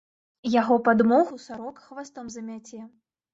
Яго 0.61 0.77
падмогу 0.87 1.37
сарока 1.43 1.85
хвастом 1.91 2.33
замяце. 2.37 2.81